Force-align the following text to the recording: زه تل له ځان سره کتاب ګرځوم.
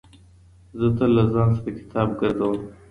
زه 0.79 0.87
تل 0.97 1.09
له 1.17 1.23
ځان 1.33 1.49
سره 1.57 1.69
کتاب 1.79 2.07
ګرځوم. 2.19 2.59